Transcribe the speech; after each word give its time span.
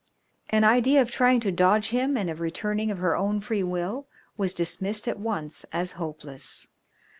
An 0.49 0.63
idea 0.63 0.99
of 0.99 1.11
trying 1.11 1.41
to 1.41 1.51
dodge 1.51 1.89
him 1.89 2.17
and 2.17 2.27
of 2.27 2.39
returning 2.39 2.89
of 2.89 2.97
her 2.97 3.15
own 3.15 3.39
free 3.39 3.61
will 3.61 4.07
was 4.35 4.51
dismissed 4.51 5.07
at 5.07 5.19
once 5.19 5.63
as 5.71 5.91
hopeless. 5.91 6.67